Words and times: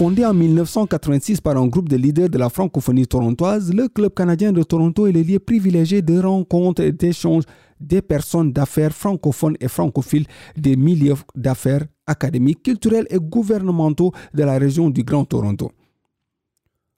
Fondé 0.00 0.24
en 0.24 0.32
1986 0.32 1.42
par 1.42 1.58
un 1.58 1.66
groupe 1.66 1.90
de 1.90 1.96
leaders 1.98 2.30
de 2.30 2.38
la 2.38 2.48
francophonie 2.48 3.06
torontoise, 3.06 3.70
le 3.70 3.86
Club 3.86 4.14
canadien 4.14 4.50
de 4.50 4.62
Toronto 4.62 5.06
est 5.06 5.12
le 5.12 5.20
lieu 5.20 5.38
privilégié 5.38 6.00
de 6.00 6.18
rencontres 6.18 6.80
et 6.80 6.90
d'échanges 6.90 7.42
des 7.78 8.00
personnes 8.00 8.50
d'affaires 8.50 8.94
francophones 8.94 9.58
et 9.60 9.68
francophiles 9.68 10.24
des 10.56 10.74
milieux 10.74 11.16
d'affaires 11.36 11.84
académiques, 12.06 12.62
culturels 12.62 13.06
et 13.10 13.18
gouvernementaux 13.18 14.10
de 14.32 14.42
la 14.42 14.56
région 14.56 14.88
du 14.88 15.02
Grand 15.02 15.26
Toronto. 15.26 15.70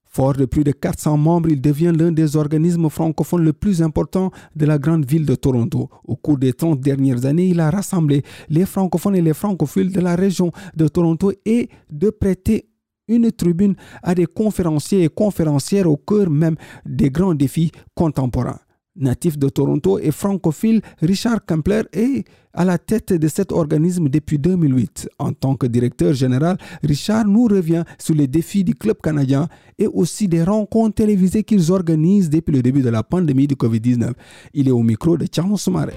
Fort 0.05 0.35
de 0.35 0.45
plus 0.45 0.63
de 0.63 0.71
400 0.71 1.17
membres, 1.17 1.49
il 1.49 1.61
devient 1.61 1.93
l'un 1.99 2.13
des 2.13 2.37
organismes 2.37 2.89
francophones 2.89 3.43
le 3.43 3.53
plus 3.53 3.83
important 3.83 4.31
de 4.55 4.65
la 4.65 4.79
grande 4.79 5.07
ville 5.07 5.27
de 5.27 5.35
Toronto. 5.35 5.91
Au 6.05 6.15
cours 6.15 6.39
des 6.39 6.53
30 6.53 6.79
dernières 6.79 7.25
années, 7.27 7.49
il 7.49 7.59
a 7.59 7.69
rassemblé 7.69 8.23
les 8.49 8.65
francophones 8.65 9.17
et 9.17 9.23
les 9.23 9.35
francophiles 9.35 9.91
de 9.91 10.01
la 10.01 10.15
région 10.15 10.53
de 10.77 10.87
Toronto 10.87 11.33
et 11.45 11.69
de 11.91 12.09
prêter 12.11 12.69
une 13.15 13.31
tribune 13.33 13.75
à 14.03 14.15
des 14.15 14.27
conférenciers 14.27 15.05
et 15.05 15.09
conférencières 15.09 15.91
au 15.91 15.97
cœur 15.97 16.31
même 16.31 16.57
des 16.85 17.11
grands 17.11 17.35
défis 17.35 17.71
contemporains. 17.95 18.61
Natif 18.95 19.39
de 19.39 19.49
Toronto 19.49 19.99
et 19.99 20.11
francophile, 20.11 20.83
Richard 21.01 21.47
Kempler 21.47 21.83
est 21.95 22.25
à 22.53 22.67
la 22.67 22.77
tête 22.77 23.15
de 23.15 23.29
cet 23.29 23.51
organisme 23.51 24.11
depuis 24.11 24.39
2008. 24.39 25.09
En 25.19 25.33
tant 25.33 25.57
que 25.57 25.67
directeur 25.67 26.13
général, 26.13 26.59
Richard 26.83 27.27
nous 27.27 27.47
revient 27.47 27.85
sur 27.99 28.15
les 28.15 28.27
défis 28.27 28.65
du 28.65 28.75
club 28.75 28.99
canadien 29.03 29.49
et 29.79 29.87
aussi 29.87 30.29
des 30.29 30.45
rencontres 30.45 30.97
télévisées 30.97 31.43
qu'ils 31.43 31.73
organisent 31.73 32.29
depuis 32.29 32.53
le 32.53 32.61
début 32.61 32.83
de 32.83 32.91
la 32.91 33.03
pandémie 33.03 33.47
du 33.47 33.55
Covid-19. 33.55 34.13
Il 34.53 34.69
est 34.69 34.73
au 34.73 34.83
micro 34.83 35.17
de 35.17 35.27
Charles 35.33 35.57
Soumaré. 35.57 35.95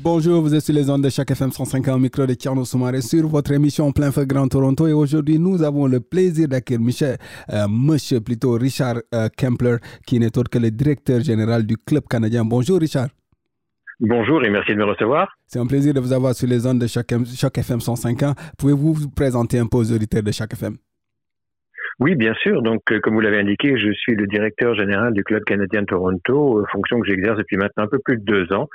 Bonjour, 0.00 0.42
vous 0.42 0.54
êtes 0.54 0.62
sur 0.62 0.74
les 0.74 0.88
ondes 0.90 1.02
de 1.02 1.08
chaque 1.08 1.32
FM 1.32 1.50
105 1.50 1.88
au 1.88 1.98
micro 1.98 2.24
de 2.24 2.34
Tierno 2.34 2.64
Soumaré 2.64 3.00
sur 3.00 3.26
votre 3.26 3.50
émission 3.50 3.90
Plein 3.90 4.12
Feu 4.12 4.26
Grand 4.26 4.46
Toronto 4.46 4.86
et 4.86 4.92
aujourd'hui 4.92 5.40
nous 5.40 5.60
avons 5.64 5.88
le 5.88 5.98
plaisir 5.98 6.46
d'accueillir 6.46 6.80
Michel, 6.80 7.16
euh, 7.52 7.66
monsieur 7.68 8.20
plutôt 8.20 8.52
Richard 8.52 8.98
euh, 9.12 9.28
Kempler 9.36 9.78
qui 10.06 10.20
n'est 10.20 10.38
autre 10.38 10.50
que 10.50 10.58
le 10.58 10.70
directeur 10.70 11.20
général 11.20 11.66
du 11.66 11.76
club 11.76 12.04
canadien. 12.08 12.44
Bonjour 12.44 12.78
Richard. 12.78 13.08
Bonjour 13.98 14.44
et 14.44 14.50
merci 14.50 14.72
de 14.72 14.78
me 14.78 14.84
recevoir. 14.84 15.36
C'est 15.48 15.58
un 15.58 15.66
plaisir 15.66 15.92
de 15.92 15.98
vous 15.98 16.12
avoir 16.12 16.32
sur 16.32 16.46
les 16.46 16.64
ondes 16.64 16.78
de 16.78 16.86
chaque, 16.86 17.12
chaque 17.34 17.58
FM 17.58 17.80
105 17.80 18.22
Pouvez-vous 18.56 18.92
vous 18.92 19.10
présenter 19.10 19.58
un 19.58 19.66
peu 19.66 19.78
aux 19.78 19.92
auditeurs 19.92 20.22
de 20.22 20.30
chaque 20.30 20.52
FM 20.52 20.76
oui, 22.00 22.14
bien 22.14 22.32
sûr. 22.34 22.62
Donc, 22.62 22.82
euh, 22.92 23.00
comme 23.00 23.14
vous 23.14 23.20
l'avez 23.20 23.40
indiqué, 23.40 23.76
je 23.76 23.90
suis 23.90 24.14
le 24.14 24.28
directeur 24.28 24.72
général 24.76 25.12
du 25.14 25.24
Club 25.24 25.42
canadien 25.42 25.80
de 25.80 25.86
Toronto, 25.86 26.64
fonction 26.70 27.00
que 27.00 27.08
j'exerce 27.08 27.38
depuis 27.38 27.56
maintenant 27.56 27.82
un 27.82 27.88
peu 27.88 27.98
plus 27.98 28.18
de 28.18 28.22
deux 28.22 28.52
ans. 28.52 28.68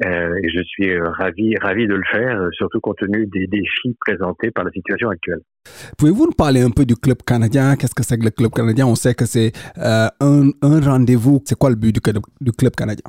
Euh, 0.00 0.34
et 0.42 0.48
je 0.48 0.62
suis 0.64 0.90
euh, 0.90 1.10
ravi, 1.10 1.54
ravi 1.60 1.86
de 1.86 1.94
le 1.94 2.04
faire, 2.10 2.40
euh, 2.40 2.48
surtout 2.52 2.80
compte 2.80 2.96
tenu 2.96 3.26
des 3.26 3.46
défis 3.46 3.94
présentés 4.00 4.50
par 4.50 4.64
la 4.64 4.70
situation 4.70 5.10
actuelle. 5.10 5.40
Pouvez-vous 5.98 6.24
nous 6.26 6.36
parler 6.36 6.62
un 6.62 6.70
peu 6.70 6.86
du 6.86 6.96
club 6.96 7.18
canadien? 7.26 7.76
Qu'est-ce 7.76 7.94
que 7.94 8.02
c'est 8.02 8.16
que 8.18 8.24
le 8.24 8.30
club 8.30 8.52
canadien? 8.52 8.86
On 8.86 8.94
sait 8.94 9.14
que 9.14 9.26
c'est 9.26 9.52
un, 9.76 10.48
un 10.62 10.80
rendez-vous. 10.80 11.42
C'est 11.44 11.58
quoi 11.58 11.68
le 11.68 11.76
but 11.76 11.94
du, 11.94 12.00
du 12.40 12.52
club 12.52 12.74
canadien? 12.74 13.04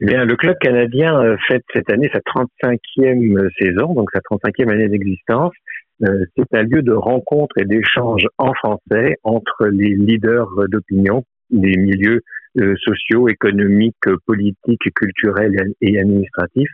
Eh 0.00 0.04
bien, 0.04 0.26
le 0.26 0.36
club 0.36 0.56
canadien 0.60 1.36
fête 1.48 1.64
cette 1.72 1.88
année 1.88 2.10
sa 2.12 2.18
35e 2.18 3.48
saison, 3.58 3.94
donc 3.94 4.10
sa 4.12 4.20
35e 4.20 4.70
année 4.70 4.88
d'existence. 4.88 5.54
c'est 6.00 6.52
un 6.54 6.64
lieu 6.64 6.82
de 6.82 6.92
rencontre 6.92 7.56
et 7.56 7.64
d'échange 7.64 8.26
en 8.36 8.52
français 8.52 9.16
entre 9.24 9.68
les 9.68 9.94
leaders 9.94 10.50
d'opinion 10.68 11.24
des 11.50 11.76
milieux 11.76 12.22
euh, 12.58 12.74
sociaux, 12.82 13.28
économiques, 13.28 13.96
politiques, 14.24 14.94
culturels 14.94 15.74
et 15.80 15.98
administratifs 15.98 16.70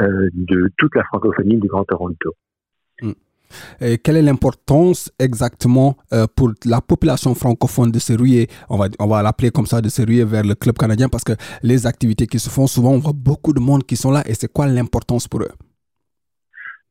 euh, 0.00 0.28
de 0.32 0.70
toute 0.76 0.94
la 0.96 1.04
francophonie 1.04 1.56
du 1.56 1.68
Grand 1.68 1.84
Toronto. 1.84 2.34
Hmm. 3.00 3.12
Quelle 4.02 4.16
est 4.16 4.22
l'importance 4.22 5.12
exactement 5.18 5.96
euh, 6.12 6.26
pour 6.34 6.52
la 6.64 6.80
population 6.80 7.34
francophone 7.34 7.90
de 7.90 7.98
se 7.98 8.12
ruer, 8.12 8.48
on 8.68 8.76
va, 8.76 8.88
on 8.98 9.06
va 9.06 9.22
l'appeler 9.22 9.50
comme 9.50 9.66
ça, 9.66 9.80
de 9.80 9.88
se 9.88 10.02
ruer 10.02 10.24
vers 10.24 10.44
le 10.44 10.54
club 10.54 10.76
canadien? 10.76 11.08
Parce 11.08 11.24
que 11.24 11.32
les 11.62 11.86
activités 11.86 12.26
qui 12.26 12.38
se 12.38 12.50
font, 12.50 12.66
souvent 12.66 12.92
on 12.92 12.98
voit 12.98 13.12
beaucoup 13.14 13.52
de 13.52 13.60
monde 13.60 13.84
qui 13.84 13.96
sont 13.96 14.10
là 14.10 14.22
et 14.26 14.34
c'est 14.34 14.52
quoi 14.52 14.66
l'importance 14.66 15.26
pour 15.26 15.42
eux? 15.42 15.50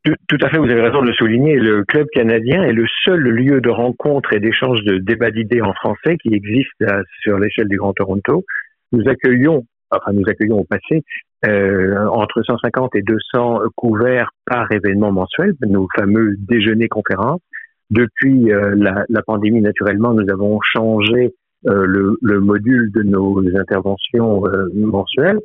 Tout, 0.03 0.37
à 0.41 0.49
fait, 0.49 0.57
vous 0.57 0.69
avez 0.69 0.81
raison 0.81 1.01
de 1.01 1.07
le 1.07 1.13
souligner. 1.13 1.55
Le 1.55 1.83
club 1.83 2.07
canadien 2.13 2.63
est 2.63 2.73
le 2.73 2.85
seul 3.03 3.19
lieu 3.19 3.61
de 3.61 3.69
rencontre 3.69 4.33
et 4.33 4.39
d'échange 4.39 4.83
de 4.83 4.97
débats 4.97 5.31
d'idées 5.31 5.61
en 5.61 5.73
français 5.73 6.17
qui 6.17 6.33
existe 6.33 6.83
sur 7.21 7.37
l'échelle 7.37 7.67
du 7.67 7.77
Grand 7.77 7.93
Toronto. 7.93 8.45
Nous 8.91 9.07
accueillons, 9.07 9.65
enfin 9.91 10.11
nous 10.13 10.23
accueillons 10.27 10.59
au 10.59 10.63
passé, 10.63 11.03
euh, 11.45 12.05
entre 12.07 12.41
150 12.41 12.95
et 12.95 13.01
200 13.01 13.61
couverts 13.75 14.31
par 14.45 14.71
événement 14.71 15.11
mensuel, 15.11 15.53
nos 15.67 15.87
fameux 15.95 16.35
déjeuners-conférences. 16.47 17.41
Depuis 17.89 18.51
euh, 18.51 18.75
la, 18.75 19.03
la, 19.09 19.21
pandémie, 19.23 19.61
naturellement, 19.61 20.13
nous 20.13 20.29
avons 20.31 20.59
changé 20.61 21.33
euh, 21.67 21.85
le, 21.85 22.17
le, 22.21 22.39
module 22.39 22.91
de 22.91 23.01
nos 23.01 23.43
interventions 23.57 24.45
euh, 24.45 24.69
mensuelles. 24.75 25.39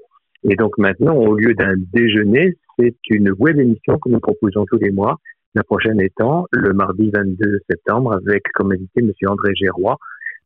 Et 0.48 0.54
donc 0.56 0.76
maintenant, 0.76 1.16
au 1.16 1.36
lieu 1.36 1.54
d'un 1.54 1.74
déjeuner, 1.92 2.56
c'est 2.78 2.96
une 3.10 3.30
web 3.38 3.58
émission 3.58 3.98
que 3.98 4.08
nous 4.08 4.20
proposons 4.20 4.64
tous 4.66 4.78
les 4.78 4.90
mois. 4.90 5.18
La 5.54 5.62
prochaine 5.62 6.00
étant 6.00 6.46
le 6.50 6.72
mardi 6.72 7.10
22 7.14 7.60
septembre 7.70 8.14
avec 8.14 8.42
comme 8.54 8.72
invité 8.72 9.00
M. 9.00 9.12
André 9.28 9.54
Gérois, 9.54 9.98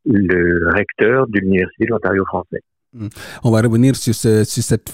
le 0.05 0.69
recteur 0.69 1.27
de 1.29 1.41
l'Université 1.41 1.87
de 1.87 1.91
l'Ontario 1.91 2.25
français. 2.27 2.63
Mm. 2.99 3.09
On 3.45 3.51
va 3.51 3.61
revenir 3.63 3.95
sur, 3.95 4.15
cette, 4.15 4.91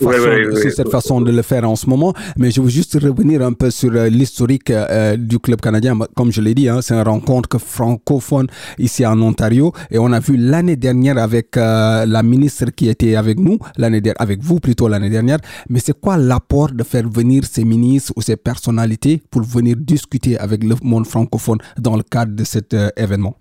façon, 0.91 1.21
de 1.23 1.33
le 1.33 1.43
faire 1.43 1.69
en 1.69 1.77
ce 1.77 1.89
moment, 1.89 2.13
mais 2.37 2.51
je 2.51 2.61
veux 2.61 2.69
juste 2.69 2.99
revenir 3.01 3.41
un 3.43 3.53
peu 3.55 3.71
sur 3.71 3.93
euh, 3.95 4.09
l'historique 4.09 4.71
euh, 4.71 5.17
du 5.17 5.39
club 5.39 5.61
canadien. 5.61 5.99
Comme 6.15 6.31
je 6.31 6.41
l'ai 6.43 6.55
dit, 6.55 6.69
hein, 6.69 6.81
c'est 6.83 6.95
une 6.95 7.03
rencontre 7.03 7.59
francophone 7.59 8.47
ici 8.79 9.07
en 9.07 9.21
Ontario, 9.23 9.73
et 9.91 9.99
on 9.99 10.13
a 10.13 10.21
vu 10.21 10.37
l'année 10.37 10.77
dernière 10.77 11.17
avec 11.19 11.57
euh, 11.57 12.05
la 12.05 12.23
ministre 12.23 12.67
qui 12.77 12.89
était 12.89 13.17
avec 13.17 13.39
nous, 13.39 13.59
l'année 13.79 14.03
avec 14.19 14.43
vous 14.43 14.61
plutôt 14.61 14.89
l'année 14.89 15.11
dernière. 15.11 15.39
Mais 15.71 15.81
c'est 15.81 15.99
quoi 15.99 16.17
l'apport 16.19 16.73
de 16.73 16.83
faire 16.83 17.09
venir 17.09 17.45
ces 17.51 17.65
ministres 17.65 18.13
ou 18.17 18.23
ces 18.23 18.37
personnalités 18.37 19.23
pour 19.31 19.43
venir 19.43 19.77
discuter 19.79 20.39
avec 20.39 20.63
le 20.63 20.75
monde 20.83 21.07
francophone 21.07 21.59
dans 21.79 21.97
le 21.97 22.03
cadre 22.03 22.35
de 22.35 22.45
cet 22.45 22.77
événement? 22.97 23.37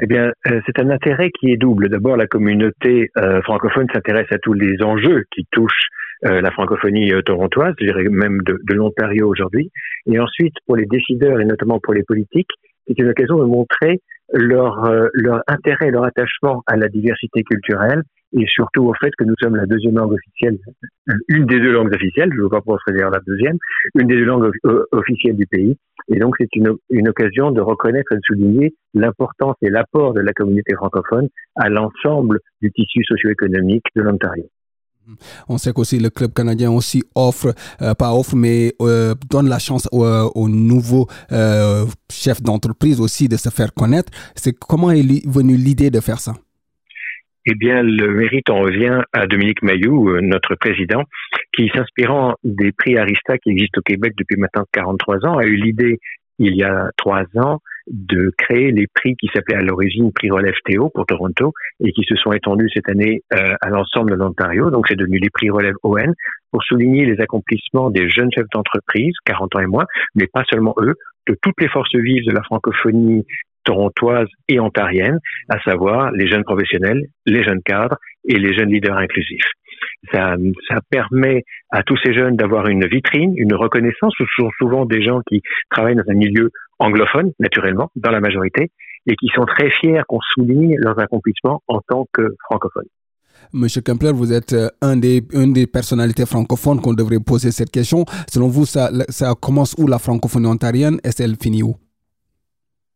Eh 0.00 0.06
bien, 0.06 0.32
euh, 0.50 0.60
c'est 0.66 0.78
un 0.78 0.90
intérêt 0.90 1.30
qui 1.30 1.50
est 1.50 1.56
double. 1.56 1.88
D'abord, 1.88 2.16
la 2.16 2.26
communauté 2.26 3.10
euh, 3.16 3.40
francophone 3.42 3.86
s'intéresse 3.92 4.30
à 4.30 4.38
tous 4.38 4.52
les 4.52 4.82
enjeux 4.82 5.24
qui 5.30 5.46
touchent 5.50 5.88
euh, 6.26 6.40
la 6.40 6.50
francophonie 6.50 7.12
torontoise, 7.24 7.74
je 7.78 7.86
dirais 7.86 8.04
même 8.10 8.40
de, 8.42 8.74
l'Ontario 8.74 9.28
aujourd'hui. 9.28 9.70
Et 10.06 10.18
ensuite, 10.18 10.54
pour 10.66 10.76
les 10.76 10.86
décideurs 10.86 11.40
et 11.40 11.44
notamment 11.44 11.80
pour 11.80 11.94
les 11.94 12.02
politiques, 12.02 12.50
c'est 12.86 12.98
une 12.98 13.08
occasion 13.08 13.38
de 13.38 13.44
montrer 13.44 14.00
leur, 14.32 14.90
leur 15.12 15.42
intérêt, 15.46 15.90
leur 15.90 16.04
attachement 16.04 16.62
à 16.66 16.76
la 16.76 16.88
diversité 16.88 17.42
culturelle 17.42 18.02
et 18.32 18.44
surtout 18.46 18.84
au 18.84 18.94
fait 18.94 19.10
que 19.16 19.24
nous 19.24 19.34
sommes 19.40 19.56
la 19.56 19.66
deuxième 19.66 19.96
langue 19.96 20.12
officielle, 20.12 20.58
une 21.28 21.46
des 21.46 21.60
deux 21.60 21.72
langues 21.72 21.94
officielles, 21.94 22.30
je 22.32 22.38
ne 22.38 22.42
veux 22.42 22.48
pas 22.48 22.60
pour 22.60 22.78
dire 22.88 23.10
la 23.10 23.20
deuxième, 23.26 23.56
une 23.94 24.06
des 24.06 24.16
deux 24.16 24.24
langues 24.24 24.50
officielles 24.92 25.36
du 25.36 25.46
pays. 25.46 25.76
Et 26.08 26.18
donc 26.18 26.34
c'est 26.38 26.54
une, 26.54 26.74
une 26.90 27.08
occasion 27.08 27.50
de 27.50 27.60
reconnaître 27.60 28.12
et 28.12 28.16
de 28.16 28.20
souligner 28.24 28.74
l'importance 28.94 29.56
et 29.62 29.70
l'apport 29.70 30.12
de 30.12 30.20
la 30.20 30.32
communauté 30.32 30.74
francophone 30.74 31.28
à 31.56 31.68
l'ensemble 31.68 32.40
du 32.62 32.70
tissu 32.70 33.02
socio-économique 33.04 33.84
de 33.96 34.02
l'Ontario. 34.02 34.44
On 35.48 35.58
sait 35.58 35.72
qu'aussi 35.72 35.98
le 35.98 36.10
club 36.10 36.32
canadien 36.32 36.70
aussi 36.70 37.04
offre, 37.14 37.54
euh, 37.80 37.94
pas 37.94 38.12
offre, 38.14 38.34
mais 38.34 38.74
euh, 38.80 39.14
donne 39.30 39.48
la 39.48 39.58
chance 39.58 39.88
aux, 39.92 40.48
nouveaux 40.48 41.06
euh, 41.32 41.86
chefs 42.10 42.42
d'entreprise 42.42 43.00
aussi 43.00 43.28
de 43.28 43.36
se 43.36 43.48
faire 43.50 43.72
connaître. 43.72 44.10
C'est 44.34 44.52
comment 44.52 44.90
est 44.90 45.26
venue 45.26 45.56
l'idée 45.56 45.90
de 45.90 46.00
faire 46.00 46.20
ça? 46.20 46.34
Eh 47.46 47.54
bien, 47.54 47.82
le 47.82 48.12
mérite 48.12 48.50
en 48.50 48.60
revient 48.60 49.00
à 49.12 49.26
Dominique 49.26 49.62
Mayou, 49.62 50.10
euh, 50.10 50.20
notre 50.20 50.56
président, 50.56 51.04
qui, 51.54 51.70
s'inspirant 51.74 52.34
des 52.42 52.72
prix 52.72 52.98
Arista 52.98 53.38
qui 53.38 53.50
existent 53.50 53.78
au 53.78 53.82
Québec 53.82 54.14
depuis 54.18 54.36
maintenant 54.36 54.64
43 54.72 55.24
ans, 55.26 55.38
a 55.38 55.44
eu 55.44 55.54
l'idée, 55.54 55.98
il 56.38 56.56
y 56.56 56.64
a 56.64 56.90
trois 56.96 57.24
ans, 57.36 57.60
de 57.86 58.32
créer 58.36 58.72
les 58.72 58.88
prix 58.88 59.14
qui 59.14 59.28
s'appelaient 59.32 59.58
à 59.58 59.62
l'origine 59.62 60.12
prix 60.12 60.28
relève 60.30 60.54
Théo 60.64 60.90
pour 60.92 61.06
Toronto 61.06 61.52
et 61.78 61.92
qui 61.92 62.02
se 62.02 62.16
sont 62.16 62.32
étendus 62.32 62.68
cette 62.74 62.88
année 62.88 63.22
euh, 63.32 63.54
à 63.60 63.70
l'ensemble 63.70 64.10
de 64.10 64.16
l'Ontario. 64.16 64.70
Donc 64.70 64.86
c'est 64.88 64.96
devenu 64.96 65.18
les 65.18 65.30
prix 65.30 65.50
relève 65.50 65.76
ON 65.84 66.12
pour 66.50 66.64
souligner 66.64 67.04
les 67.04 67.20
accomplissements 67.20 67.90
des 67.90 68.10
jeunes 68.10 68.32
chefs 68.32 68.50
d'entreprise, 68.52 69.14
40 69.24 69.54
ans 69.54 69.60
et 69.60 69.66
moins, 69.66 69.86
mais 70.16 70.26
pas 70.26 70.42
seulement 70.50 70.74
eux, 70.80 70.94
de 71.28 71.36
toutes 71.40 71.60
les 71.60 71.68
forces 71.68 71.94
vives 71.94 72.26
de 72.26 72.32
la 72.32 72.42
francophonie 72.42 73.24
torontoise 73.66 74.28
et 74.48 74.58
ontarienne, 74.60 75.18
à 75.50 75.60
savoir 75.60 76.10
les 76.12 76.28
jeunes 76.28 76.44
professionnels, 76.44 77.02
les 77.26 77.42
jeunes 77.42 77.62
cadres 77.62 77.98
et 78.26 78.38
les 78.38 78.56
jeunes 78.56 78.70
leaders 78.70 78.96
inclusifs. 78.96 79.50
Ça, 80.12 80.36
permet 80.90 81.42
à 81.70 81.82
tous 81.82 81.98
ces 82.02 82.14
jeunes 82.14 82.36
d'avoir 82.36 82.68
une 82.68 82.86
vitrine, 82.86 83.34
une 83.36 83.54
reconnaissance. 83.54 84.14
Ce 84.18 84.24
sont 84.38 84.50
souvent 84.58 84.86
des 84.86 85.02
gens 85.02 85.20
qui 85.28 85.42
travaillent 85.70 85.96
dans 85.96 86.08
un 86.08 86.14
milieu 86.14 86.50
anglophone, 86.78 87.32
naturellement, 87.40 87.90
dans 87.96 88.10
la 88.10 88.20
majorité, 88.20 88.70
et 89.06 89.16
qui 89.16 89.28
sont 89.34 89.44
très 89.44 89.70
fiers 89.70 90.02
qu'on 90.08 90.20
souligne 90.34 90.76
leurs 90.78 90.98
accomplissements 90.98 91.60
en 91.66 91.80
tant 91.86 92.06
que 92.12 92.34
francophones. 92.48 92.88
Monsieur 93.52 93.82
Kempler, 93.82 94.12
vous 94.12 94.32
êtes 94.32 94.54
euh, 94.54 94.68
une 94.82 95.52
des 95.52 95.66
personnalités 95.66 96.26
francophones 96.26 96.80
qu'on 96.80 96.94
devrait 96.94 97.20
poser 97.20 97.50
cette 97.50 97.70
question. 97.70 98.04
Selon 98.28 98.48
vous, 98.48 98.64
ça, 98.64 98.90
ça 99.08 99.34
commence 99.40 99.74
où 99.78 99.86
la 99.86 99.98
francophonie 99.98 100.46
ontarienne? 100.46 100.98
Et 101.04 101.10
elle 101.18 101.36
finit 101.36 101.62
où? 101.62 101.76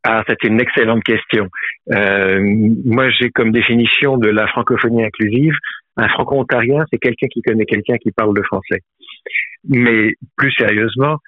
Ah, 0.04 0.24
c'est 0.26 0.42
une 0.44 0.60
excellente 0.60 1.04
question. 1.04 1.48
Euh, 1.92 2.40
moi, 2.84 3.10
j'ai 3.10 3.30
comme 3.30 3.52
définition 3.52 4.16
de 4.16 4.28
la 4.28 4.46
francophonie 4.46 5.04
inclusive, 5.04 5.54
un 5.96 6.08
franco-ontarien, 6.08 6.84
c'est 6.90 6.98
quelqu'un 6.98 7.26
qui 7.28 7.42
connaît 7.42 7.66
quelqu'un 7.66 7.96
qui 7.98 8.10
parle 8.10 8.34
le 8.34 8.42
français. 8.42 8.80
Mais 9.68 10.14
plus 10.36 10.52
sérieusement, 10.52 11.18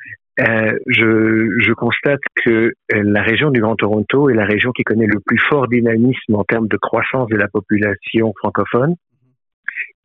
euh, 0.40 0.72
je, 0.86 1.50
je, 1.58 1.72
constate 1.74 2.20
que 2.42 2.50
euh, 2.50 2.70
la 2.90 3.22
région 3.22 3.50
du 3.50 3.60
Grand 3.60 3.76
Toronto 3.76 4.30
est 4.30 4.34
la 4.34 4.46
région 4.46 4.72
qui 4.72 4.82
connaît 4.82 5.06
le 5.06 5.20
plus 5.26 5.38
fort 5.50 5.68
dynamisme 5.68 6.34
en 6.34 6.44
termes 6.44 6.68
de 6.68 6.78
croissance 6.78 7.28
de 7.28 7.36
la 7.36 7.48
population 7.48 8.32
francophone. 8.38 8.94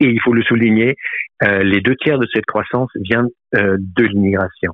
Et 0.02 0.08
il 0.10 0.22
faut 0.22 0.34
le 0.34 0.44
souligner, 0.44 0.96
euh, 1.44 1.64
les 1.64 1.80
deux 1.80 1.96
tiers 1.96 2.20
de 2.20 2.28
cette 2.34 2.46
croissance 2.46 2.90
viennent 2.96 3.30
euh, 3.56 3.78
de 3.80 4.04
l'immigration. 4.04 4.74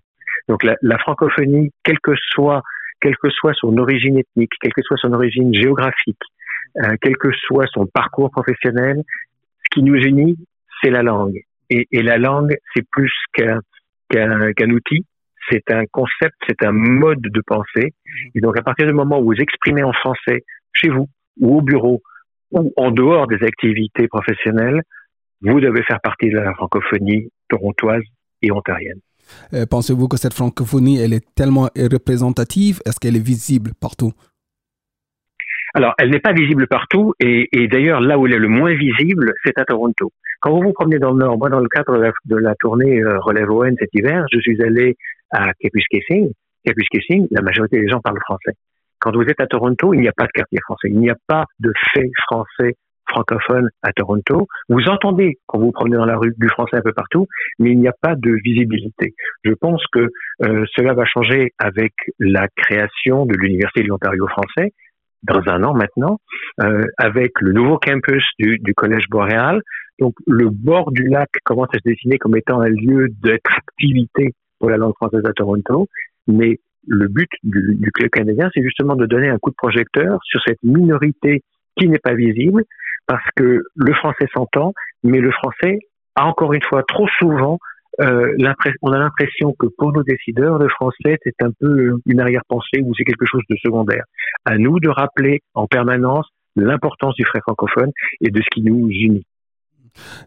Donc 0.50 0.64
la, 0.64 0.76
la, 0.82 0.98
francophonie, 0.98 1.70
quelle 1.84 2.00
que 2.00 2.14
soit 2.32 2.64
quelle 3.04 3.18
que 3.18 3.30
soit 3.30 3.54
son 3.56 3.78
origine 3.78 4.18
ethnique, 4.18 4.54
quelle 4.62 4.72
que 4.72 4.82
soit 4.82 4.96
son 4.98 5.12
origine 5.12 5.54
géographique, 5.54 6.22
euh, 6.78 6.96
quel 7.02 7.18
que 7.18 7.32
soit 7.34 7.68
son 7.68 7.86
parcours 7.86 8.32
professionnel, 8.32 9.04
ce 9.66 9.76
qui 9.76 9.84
nous 9.84 9.96
unit, 9.96 10.38
c'est 10.82 10.90
la 10.90 11.04
langue. 11.04 11.42
Et, 11.70 11.86
et 11.92 12.02
la 12.02 12.18
langue, 12.18 12.56
c'est 12.74 12.88
plus 12.90 13.12
qu'un 13.34 13.60
outil, 14.70 15.06
c'est 15.50 15.70
un 15.70 15.84
concept, 15.92 16.36
c'est 16.48 16.64
un 16.64 16.72
mode 16.72 17.22
de 17.22 17.42
pensée. 17.46 17.94
Et 18.36 18.40
donc, 18.40 18.58
à 18.58 18.62
partir 18.62 18.88
du 18.88 18.94
moment 18.94 19.20
où 19.20 19.26
vous 19.26 19.42
exprimez 19.42 19.84
en 19.84 19.92
français, 19.92 20.46
chez 20.72 20.88
vous, 20.88 21.10
ou 21.42 21.58
au 21.58 21.62
bureau, 21.62 22.02
ou 22.52 22.72
en 22.78 22.92
dehors 22.92 23.28
des 23.28 23.44
activités 23.44 24.08
professionnelles, 24.08 24.82
vous 25.42 25.60
devez 25.60 25.84
faire 25.84 26.00
partie 26.02 26.30
de 26.30 26.40
la 26.40 26.54
francophonie 26.54 27.30
torontoise 27.50 28.04
et 28.42 28.52
ontarienne. 28.52 29.00
Euh, 29.54 29.66
pensez-vous 29.66 30.08
que 30.08 30.18
cette 30.18 30.34
francophonie, 30.34 31.00
elle 31.00 31.14
est 31.14 31.26
tellement 31.36 31.70
représentative? 31.76 32.82
Est-ce 32.86 33.00
qu'elle 33.00 33.16
est 33.16 33.26
visible 33.26 33.72
partout? 33.80 34.14
Alors, 35.76 35.94
elle 35.98 36.12
n'est 36.12 36.20
pas 36.20 36.34
visible 36.34 36.68
partout, 36.68 37.14
et, 37.20 37.68
d'ailleurs, 37.68 38.00
là 38.00 38.20
où 38.20 38.28
elle 38.28 38.34
est 38.34 38.40
le 38.40 38.48
moins 38.48 38.76
visible, 38.76 39.34
c'est 39.44 39.58
à 39.58 39.66
Toronto. 39.66 40.12
Quand 40.40 40.52
vous 40.52 40.62
vous 40.62 40.74
promenez 40.74 41.00
dans 41.00 41.12
le 41.12 41.18
Nord, 41.18 41.38
moi, 41.38 41.50
dans 41.50 41.60
le 41.60 41.68
cadre 41.68 41.98
de 42.26 42.36
la, 42.36 42.54
tournée 42.56 43.02
euh, 43.02 43.18
Relève 43.20 43.50
ON 43.50 43.74
cet 43.80 43.90
hiver, 43.94 44.26
je 44.32 44.40
suis 44.40 44.62
allé 44.62 44.96
à 45.32 45.52
Kepuskeising. 45.54 46.32
Kepuskeising, 46.64 47.28
la 47.32 47.42
majorité 47.42 47.80
des 47.80 47.88
gens 47.88 48.02
parlent 48.02 48.20
français. 48.20 48.52
Quand 49.00 49.16
vous 49.16 49.24
êtes 49.24 49.40
à 49.40 49.48
Toronto, 49.48 49.94
il 49.94 50.02
n'y 50.02 50.08
a 50.08 50.14
pas 50.14 50.26
de 50.26 50.32
quartier 50.32 50.60
français, 50.62 50.90
il 50.90 51.00
n'y 51.00 51.10
a 51.10 51.18
pas 51.28 51.46
de 51.60 51.74
fait 51.94 52.12
français 52.28 52.76
francophone 53.08 53.70
à 53.82 53.92
Toronto. 53.94 54.48
Vous 54.70 54.84
entendez 54.88 55.38
quand 55.46 55.60
vous 55.60 55.72
promenez 55.72 55.98
dans 55.98 56.06
la 56.06 56.18
rue 56.18 56.34
du 56.38 56.50
français 56.50 56.78
un 56.78 56.82
peu 56.82 56.94
partout, 56.94 57.28
mais 57.60 57.72
il 57.72 57.80
n'y 57.80 57.88
a 57.88 57.94
pas 58.02 58.16
de 58.16 58.32
visibilité. 58.44 59.14
Je 59.44 59.54
pense 59.54 59.84
que 59.92 60.10
euh, 60.44 60.66
cela 60.76 60.94
va 60.94 61.06
changer 61.06 61.54
avec 61.60 61.94
la 62.20 62.48
création 62.56 63.26
de 63.26 63.36
l'Université 63.36 63.84
de 63.84 63.90
l'Ontario 63.90 64.28
français 64.28 64.74
dans 65.24 65.42
un 65.48 65.64
an 65.64 65.74
maintenant, 65.74 66.20
euh, 66.62 66.84
avec 66.98 67.32
le 67.40 67.54
nouveau 67.54 67.78
campus 67.78 68.26
du, 68.40 68.60
du, 68.60 68.74
Collège 68.74 69.08
Boréal. 69.10 69.62
Donc 70.00 70.16
le 70.28 70.50
bord 70.50 70.92
du 70.92 71.08
lac 71.08 71.30
commence 71.46 71.70
à 71.74 71.78
se 71.78 71.90
dessiner 71.90 72.18
comme 72.18 72.36
étant 72.36 72.60
un 72.62 72.70
lieu 72.70 73.08
d'attractivité 73.22 74.34
pour 74.60 74.70
la 74.70 74.78
langue 74.78 74.96
française 74.96 75.26
à 75.26 75.34
Toronto, 75.34 75.88
mais 76.28 76.60
le 76.88 77.08
but 77.08 77.30
du, 77.44 77.76
du 77.76 77.92
club 77.92 78.10
canadien, 78.10 78.50
c'est 78.54 78.64
justement 78.64 78.96
de 78.96 79.06
donner 79.06 79.30
un 79.30 79.38
coup 79.38 79.50
de 79.50 79.56
projecteur 79.56 80.20
sur 80.24 80.42
cette 80.46 80.62
minorité 80.64 81.42
qui 81.78 81.88
n'est 81.88 82.00
pas 82.00 82.14
visible, 82.14 82.64
parce 83.08 83.26
que 83.36 83.64
le 83.76 83.94
français 83.94 84.28
s'entend, 84.34 84.74
mais 85.04 85.20
le 85.20 85.32
français 85.32 85.80
a 86.16 86.26
encore 86.26 86.54
une 86.54 86.64
fois 86.64 86.84
trop 86.84 87.08
souvent 87.20 87.60
euh, 88.02 88.36
on 88.82 88.92
a 88.92 88.98
l'impression 88.98 89.54
que 89.58 89.68
pour 89.78 89.94
nos 89.94 90.04
décideurs, 90.04 90.58
le 90.58 90.70
français 90.70 91.18
c'est 91.24 91.42
un 91.42 91.52
peu 91.60 91.96
une 92.06 92.20
arrière-pensée 92.20 92.82
ou 92.84 92.94
c'est 92.96 93.04
quelque 93.04 93.26
chose 93.26 93.44
de 93.50 93.56
secondaire. 93.64 94.04
À 94.46 94.58
nous 94.58 94.80
de 94.80 94.90
rappeler 94.90 95.42
en 95.54 95.68
permanence 95.68 96.28
l'importance 96.56 97.16
du 97.16 97.26
frère 97.26 97.42
francophone 97.44 97.92
et 98.22 98.30
de 98.30 98.42
ce 98.42 98.48
qui 98.52 98.62
nous 98.62 98.88
unit 98.90 99.26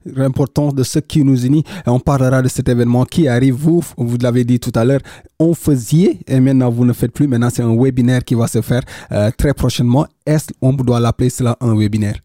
l'importance 0.04 0.76
de 0.76 0.84
ce 0.84 1.00
qui 1.00 1.24
nous 1.24 1.44
unit. 1.44 1.64
On 1.86 1.98
parlera 1.98 2.40
de 2.40 2.46
cet 2.46 2.68
événement 2.68 3.04
qui 3.04 3.26
arrive. 3.26 3.54
Vous, 3.54 3.82
vous 3.96 4.16
l'avez 4.20 4.44
dit 4.44 4.60
tout 4.60 4.70
à 4.76 4.84
l'heure, 4.84 5.00
on 5.40 5.54
faisait 5.54 6.20
et 6.28 6.38
maintenant 6.38 6.70
vous 6.70 6.84
ne 6.84 6.92
faites 6.92 7.12
plus. 7.12 7.26
Maintenant, 7.26 7.50
c'est 7.50 7.62
un 7.62 7.76
webinaire 7.76 8.22
qui 8.24 8.36
va 8.36 8.46
se 8.46 8.62
faire 8.62 8.82
euh, 9.10 9.32
très 9.36 9.54
prochainement. 9.54 10.06
Est-ce 10.24 10.52
qu'on 10.60 10.72
doit 10.72 11.00
l'appeler 11.00 11.30
cela 11.30 11.56
un 11.60 11.76
webinaire? 11.76 12.20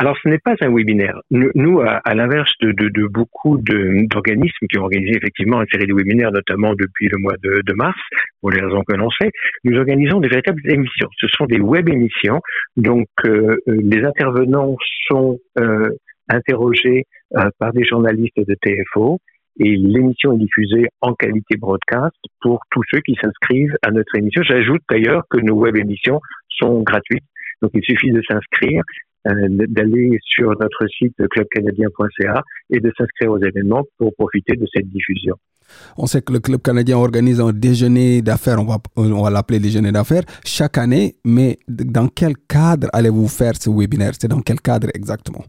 Alors, 0.00 0.16
ce 0.22 0.30
n'est 0.30 0.38
pas 0.38 0.54
un 0.62 0.74
webinaire. 0.74 1.20
Nous, 1.30 1.80
à, 1.82 2.14
l'inverse 2.14 2.50
de, 2.62 2.72
de, 2.72 2.88
de, 2.88 3.06
beaucoup 3.06 3.58
d'organismes 3.58 4.66
qui 4.70 4.78
ont 4.78 4.84
organisé 4.84 5.18
effectivement 5.18 5.60
une 5.60 5.68
série 5.70 5.86
de 5.86 5.92
webinaires, 5.92 6.32
notamment 6.32 6.72
depuis 6.72 7.08
le 7.08 7.18
mois 7.18 7.34
de, 7.42 7.72
mars, 7.74 8.00
pour 8.40 8.50
les 8.50 8.62
raisons 8.62 8.82
que 8.82 8.94
l'on 8.94 9.10
sait, 9.10 9.30
nous 9.64 9.76
organisons 9.76 10.20
des 10.20 10.28
véritables 10.28 10.62
émissions. 10.64 11.08
Ce 11.18 11.26
sont 11.28 11.44
des 11.44 11.60
web 11.60 11.86
émissions. 11.90 12.40
Donc, 12.78 13.08
euh, 13.26 13.58
les 13.66 14.02
intervenants 14.02 14.74
sont 15.06 15.38
euh, 15.58 15.90
interrogés 16.30 17.04
euh, 17.36 17.50
par 17.58 17.74
des 17.74 17.84
journalistes 17.84 18.38
de 18.38 18.56
TFO 18.58 19.18
et 19.58 19.76
l'émission 19.76 20.32
est 20.32 20.38
diffusée 20.38 20.86
en 21.02 21.12
qualité 21.12 21.58
broadcast 21.58 22.16
pour 22.40 22.62
tous 22.70 22.84
ceux 22.90 23.00
qui 23.00 23.18
s'inscrivent 23.20 23.76
à 23.82 23.90
notre 23.90 24.16
émission. 24.16 24.42
J'ajoute 24.44 24.80
d'ailleurs 24.88 25.24
que 25.28 25.36
nos 25.40 25.56
web 25.56 25.76
émissions 25.76 26.22
sont 26.48 26.80
gratuites. 26.80 27.24
Donc 27.60 27.72
il 27.74 27.84
suffit 27.84 28.10
de 28.10 28.22
s'inscrire 28.22 28.82
euh, 28.82 29.09
d'aller 29.24 30.18
sur 30.22 30.50
notre 30.60 30.86
site 30.88 31.16
clubcanadien.ca 31.30 32.42
et 32.70 32.80
de 32.80 32.92
s'inscrire 32.96 33.30
aux 33.30 33.38
événements 33.38 33.84
pour 33.98 34.14
profiter 34.14 34.56
de 34.56 34.66
cette 34.72 34.88
diffusion. 34.88 35.34
On 35.96 36.06
sait 36.06 36.22
que 36.22 36.32
le 36.32 36.40
Club 36.40 36.62
canadien 36.62 36.96
organise 36.96 37.40
un 37.40 37.52
déjeuner 37.52 38.22
d'affaires, 38.22 38.58
on 38.60 38.64
va, 38.64 38.78
on 38.96 39.22
va 39.22 39.30
l'appeler 39.30 39.60
déjeuner 39.60 39.92
d'affaires, 39.92 40.24
chaque 40.44 40.78
année, 40.78 41.16
mais 41.24 41.58
dans 41.68 42.08
quel 42.08 42.34
cadre 42.48 42.88
allez-vous 42.92 43.28
faire 43.28 43.52
ce 43.54 43.70
webinaire? 43.70 44.12
C'est 44.18 44.28
dans 44.28 44.40
quel 44.40 44.60
cadre 44.60 44.88
exactement? 44.94 45.44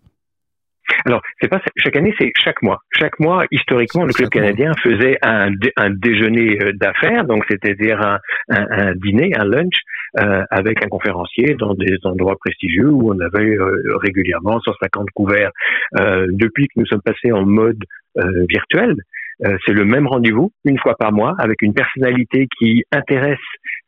Alors, 1.05 1.21
c'est 1.39 1.47
pas 1.47 1.61
chaque 1.77 1.95
année, 1.95 2.13
c'est 2.19 2.31
chaque 2.43 2.61
mois. 2.61 2.79
Chaque 2.91 3.19
mois, 3.19 3.45
historiquement, 3.51 4.03
le 4.03 4.13
club 4.13 4.29
canadien 4.29 4.73
faisait 4.83 5.17
un, 5.21 5.51
un 5.77 5.89
déjeuner 5.89 6.57
euh, 6.61 6.71
d'affaires, 6.73 7.25
donc 7.25 7.45
c'est-à-dire 7.49 8.01
un, 8.01 8.19
un, 8.49 8.67
un, 8.69 8.95
dîner, 8.95 9.31
un 9.35 9.45
lunch 9.45 9.75
euh, 10.19 10.43
avec 10.49 10.83
un 10.83 10.87
conférencier 10.87 11.55
dans 11.57 11.73
des 11.73 11.97
endroits 12.03 12.35
prestigieux 12.37 12.89
où 12.89 13.13
on 13.13 13.19
avait 13.19 13.55
euh, 13.55 13.97
régulièrement 13.97 14.59
150 14.59 15.09
couverts. 15.13 15.51
Euh, 15.99 16.27
depuis 16.29 16.67
que 16.67 16.73
nous 16.77 16.85
sommes 16.85 17.01
passés 17.01 17.31
en 17.31 17.45
mode 17.45 17.83
euh, 18.17 18.45
virtuel, 18.49 18.95
c'est 19.65 19.73
le 19.73 19.85
même 19.85 20.05
rendez-vous 20.05 20.51
une 20.65 20.77
fois 20.77 20.95
par 20.95 21.11
mois 21.11 21.33
avec 21.39 21.63
une 21.63 21.73
personnalité 21.73 22.47
qui 22.59 22.83
intéresse 22.91 23.39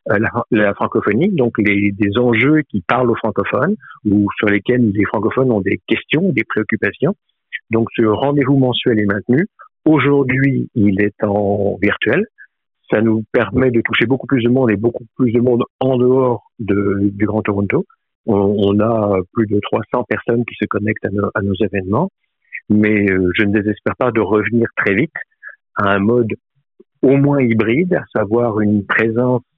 la, 0.07 0.29
la, 0.51 0.74
francophonie, 0.74 1.29
donc 1.29 1.57
les, 1.57 1.91
des 1.91 2.17
enjeux 2.17 2.62
qui 2.69 2.81
parlent 2.81 3.10
aux 3.10 3.15
francophones 3.15 3.75
ou 4.05 4.27
sur 4.38 4.48
lesquels 4.48 4.91
les 4.91 5.05
francophones 5.05 5.51
ont 5.51 5.62
des 5.62 5.79
questions, 5.88 6.31
des 6.31 6.43
préoccupations. 6.43 7.15
Donc 7.72 7.88
ce 7.95 8.03
rendez-vous 8.03 8.57
mensuel 8.57 9.00
est 9.00 9.05
maintenu. 9.05 9.48
Aujourd'hui, 9.86 10.69
il 10.75 11.01
est 11.01 11.24
en 11.24 11.77
virtuel. 11.81 12.25
Ça 12.91 13.01
nous 13.01 13.24
permet 13.31 13.72
de 13.72 13.81
toucher 13.81 14.05
beaucoup 14.05 14.27
plus 14.27 14.43
de 14.43 14.50
monde 14.50 14.72
et 14.72 14.75
beaucoup 14.75 15.05
plus 15.15 15.31
de 15.31 15.39
monde 15.39 15.63
en 15.79 15.98
dehors 15.98 16.51
de, 16.60 17.10
du 17.12 17.25
Grand 17.25 17.41
Toronto. 17.41 17.86
On, 18.25 18.36
on, 18.36 18.79
a 18.79 19.17
plus 19.33 19.48
de 19.48 19.60
300 19.60 20.05
personnes 20.07 20.45
qui 20.45 20.55
se 20.55 20.65
connectent 20.65 21.05
à 21.05 21.10
nos, 21.10 21.29
à 21.33 21.41
nos 21.41 21.55
événements, 21.60 22.10
mais 22.69 23.12
euh, 23.12 23.31
je 23.36 23.43
ne 23.43 23.51
désespère 23.51 23.95
pas 23.98 24.12
de 24.12 24.22
revenir 24.22 24.67
très 24.77 24.93
vite 24.93 25.12
à 25.75 25.93
un 25.93 26.00
mode 26.00 26.33
au 27.01 27.17
moins 27.17 27.41
hybride, 27.41 27.95
à 27.95 28.05
savoir 28.15 28.62
une 28.62 28.86
présence 28.86 29.41
euh, 29.41 29.52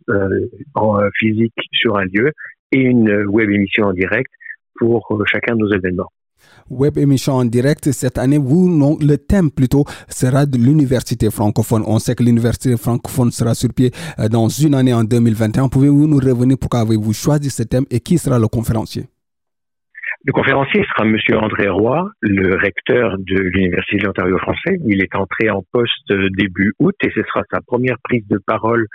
en 0.75 0.99
euh, 0.99 1.09
physique 1.19 1.53
sur 1.71 1.97
un 1.97 2.05
lieu 2.05 2.31
et 2.71 2.79
une 2.79 3.25
web 3.25 3.49
émission 3.49 3.85
en 3.85 3.93
direct 3.93 4.31
pour 4.75 5.05
euh, 5.11 5.23
chacun 5.25 5.55
de 5.55 5.61
nos 5.61 5.71
événements. 5.71 6.09
Web 6.69 6.97
émission 6.97 7.33
en 7.33 7.45
direct. 7.45 7.91
Cette 7.91 8.17
année, 8.17 8.37
le 8.39 9.15
thème 9.17 9.51
plutôt 9.51 9.85
sera 10.09 10.45
de 10.45 10.57
l'université 10.57 11.29
francophone. 11.29 11.83
On 11.85 11.99
sait 11.99 12.15
que 12.15 12.23
l'université 12.23 12.75
francophone 12.77 13.31
sera 13.31 13.53
sur 13.55 13.73
pied 13.73 13.91
euh, 14.19 14.27
dans 14.27 14.47
une 14.47 14.75
année 14.75 14.93
en 14.93 15.03
2021. 15.03 15.69
Pouvez-vous 15.69 16.07
nous 16.07 16.17
revenir 16.17 16.57
pourquoi 16.59 16.81
avez-vous 16.81 17.13
choisi 17.13 17.49
ce 17.49 17.63
thème 17.63 17.85
et 17.89 17.99
qui 17.99 18.17
sera 18.17 18.39
le 18.39 18.47
conférencier? 18.47 19.05
Le 20.27 20.33
conférencier 20.33 20.83
sera 20.85 21.05
Monsieur 21.05 21.37
André 21.37 21.69
Roy, 21.69 22.09
le 22.21 22.55
recteur 22.55 23.15
de 23.19 23.35
l'Université 23.35 23.97
de 23.97 24.05
l'Ontario 24.07 24.39
français. 24.39 24.79
Il 24.83 25.03
est 25.03 25.15
entré 25.15 25.51
en 25.51 25.63
poste 25.71 26.11
début 26.35 26.73
août 26.79 26.95
et 27.03 27.11
ce 27.13 27.21
sera 27.21 27.43
sa 27.53 27.61
première 27.61 27.97
prise 28.03 28.27
de 28.27 28.39
parole 28.47 28.87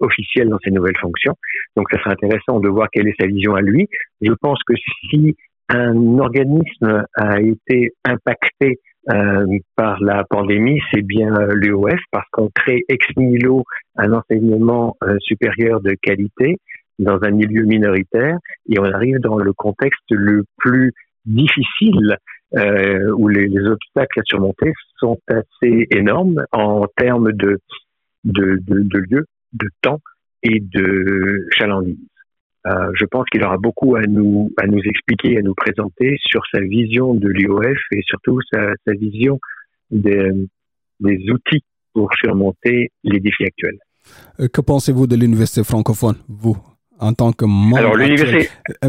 officielle 0.00 0.50
dans 0.50 0.58
ses 0.62 0.70
nouvelles 0.70 0.98
fonctions. 1.00 1.36
Donc, 1.74 1.86
ça 1.90 1.98
sera 2.00 2.10
intéressant 2.10 2.60
de 2.60 2.68
voir 2.68 2.88
quelle 2.92 3.08
est 3.08 3.18
sa 3.18 3.26
vision 3.26 3.54
à 3.54 3.62
lui. 3.62 3.88
Je 4.20 4.32
pense 4.42 4.58
que 4.66 4.74
si 5.08 5.34
un 5.70 6.18
organisme 6.18 7.06
a 7.14 7.40
été 7.40 7.92
impacté 8.04 8.78
euh, 9.10 9.46
par 9.76 10.02
la 10.02 10.24
pandémie, 10.28 10.82
c'est 10.92 11.00
bien 11.00 11.32
l'UOF 11.54 11.98
parce 12.12 12.28
qu'on 12.30 12.50
crée 12.54 12.82
ex 12.90 13.06
nihilo 13.16 13.64
un 13.96 14.12
enseignement 14.12 14.98
euh, 15.02 15.16
supérieur 15.20 15.80
de 15.80 15.94
qualité 16.02 16.58
dans 16.98 17.18
un 17.22 17.30
milieu 17.30 17.64
minoritaire 17.64 18.38
et 18.68 18.78
on 18.78 18.84
arrive 18.84 19.18
dans 19.18 19.36
le 19.38 19.52
contexte 19.52 20.04
le 20.10 20.44
plus 20.58 20.92
difficile 21.24 22.16
euh, 22.56 23.10
où 23.16 23.28
les, 23.28 23.48
les, 23.48 23.66
obstacles 23.66 24.20
à 24.20 24.22
surmonter 24.24 24.72
sont 24.98 25.18
assez 25.28 25.88
énormes 25.90 26.44
en 26.52 26.86
termes 26.96 27.32
de, 27.32 27.58
de, 28.24 28.98
lieu, 29.10 29.26
de 29.52 29.68
temps 29.82 30.00
et 30.42 30.60
de 30.60 31.46
chalandise. 31.50 31.98
Euh, 32.66 32.90
je 32.94 33.04
pense 33.06 33.26
qu'il 33.30 33.42
aura 33.44 33.58
beaucoup 33.58 33.96
à 33.96 34.02
nous, 34.02 34.52
à 34.56 34.66
nous 34.66 34.80
expliquer, 34.84 35.38
à 35.38 35.42
nous 35.42 35.54
présenter 35.54 36.16
sur 36.20 36.42
sa 36.52 36.60
vision 36.60 37.14
de 37.14 37.28
l'IOF 37.28 37.78
et 37.92 38.00
surtout 38.06 38.40
sa, 38.52 38.72
sa 38.86 38.92
vision 38.94 39.38
des, 39.90 40.30
des 41.00 41.30
outils 41.30 41.64
pour 41.92 42.08
surmonter 42.14 42.90
les 43.02 43.20
défis 43.20 43.44
actuels. 43.44 43.78
Euh, 44.40 44.48
que 44.48 44.60
pensez-vous 44.60 45.06
de 45.06 45.16
l'université 45.16 45.62
francophone, 45.64 46.16
vous, 46.28 46.56
en 47.04 47.12
tant 47.12 47.32
que 47.32 47.44
membre, 47.44 47.78
Alors, 47.78 47.96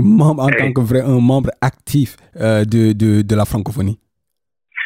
membre 0.02 0.44
en 0.44 0.50
tant 0.50 0.72
que 0.72 0.82
vrai 0.82 1.02
un 1.02 1.20
membre 1.20 1.52
actif 1.62 2.16
euh, 2.38 2.64
de, 2.64 2.94
de, 2.94 3.22
de, 3.22 3.36
la 3.36 3.46
francophonie 3.46 4.00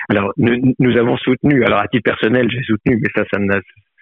Alors, 0.09 0.31
nous, 0.37 0.73
nous, 0.79 0.97
avons 0.97 1.17
soutenu, 1.17 1.63
alors 1.63 1.79
à 1.79 1.87
titre 1.87 2.03
personnel, 2.03 2.47
j'ai 2.49 2.63
soutenu, 2.63 2.99
mais 3.01 3.09
ça, 3.15 3.23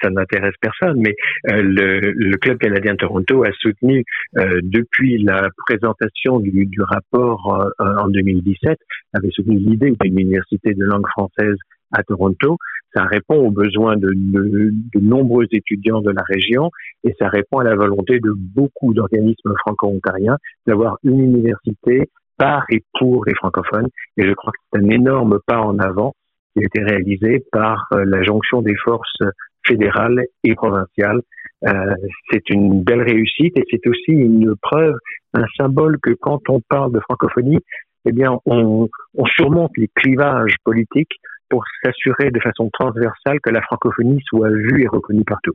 ça 0.02 0.10
n'intéresse 0.10 0.56
personne, 0.62 1.02
mais 1.02 1.16
euh, 1.52 1.62
le, 1.62 2.00
le, 2.12 2.38
club 2.38 2.58
canadien 2.58 2.94
de 2.94 2.98
Toronto 2.98 3.44
a 3.44 3.52
soutenu 3.60 4.04
euh, 4.38 4.62
depuis 4.64 5.22
la 5.22 5.50
présentation 5.66 6.40
du, 6.40 6.66
du 6.66 6.82
rapport 6.82 7.72
en 7.80 8.08
2017, 8.08 8.78
avait 9.14 9.32
soutenu 9.32 9.58
l'idée 9.58 9.92
d'une 10.00 10.20
université 10.20 10.74
de 10.74 10.86
langue 10.86 11.08
française 11.08 11.58
à 11.92 12.04
Toronto. 12.04 12.58
Ça 12.94 13.04
répond 13.04 13.36
aux 13.36 13.52
besoins 13.52 13.96
de, 13.98 14.10
de, 14.14 14.72
de, 14.94 15.00
nombreux 15.00 15.46
étudiants 15.52 16.02
de 16.02 16.12
la 16.12 16.24
région 16.24 16.72
et 17.04 17.14
ça 17.20 17.28
répond 17.28 17.60
à 17.60 17.64
la 17.64 17.76
volonté 17.76 18.20
de 18.20 18.32
beaucoup 18.36 18.94
d'organismes 18.94 19.54
franco-ontariens 19.60 20.38
d'avoir 20.66 20.98
une 21.04 21.20
université 21.20 22.10
par 22.38 22.66
et 22.70 22.84
pour 23.00 23.26
les 23.26 23.36
francophones. 23.36 23.88
Et 24.18 24.26
je 24.26 24.34
crois 24.34 24.52
que 24.52 24.60
c'est 24.72 24.80
un 24.80 24.90
énorme 24.90 25.40
pas 25.46 25.60
en 25.60 25.78
avant 25.80 26.14
qui 26.54 26.64
a 26.64 26.66
été 26.66 26.82
réalisé 26.82 27.44
par 27.52 27.88
la 27.92 28.24
jonction 28.24 28.62
des 28.62 28.76
forces 28.76 29.22
fédérale 29.68 30.24
et 30.44 30.56
provinciale. 30.56 31.22
Euh, 31.68 31.96
c'est 32.32 32.50
une 32.50 32.84
belle 32.84 33.02
réussite 33.02 33.58
et 33.58 33.64
c'est 33.70 33.86
aussi 33.88 34.12
une 34.12 34.56
preuve, 34.62 34.96
un 35.34 35.46
symbole 35.58 35.98
que 36.02 36.12
quand 36.12 36.50
on 36.50 36.62
parle 36.70 36.94
de 36.94 37.00
francophonie, 37.00 37.60
eh 38.06 38.12
bien, 38.12 38.40
on, 38.46 38.88
on 39.16 39.26
surmonte 39.26 39.72
les 39.78 39.90
clivages 39.96 40.56
politiques 40.64 41.20
pour 41.50 41.64
s'assurer 41.84 42.32
de 42.32 42.40
façon 42.40 42.70
transversale 42.72 43.40
que 43.42 43.50
la 43.50 43.62
francophonie 43.62 44.22
soit 44.26 44.50
vue 44.50 44.84
et 44.84 44.88
reconnue 44.88 45.24
partout. 45.24 45.54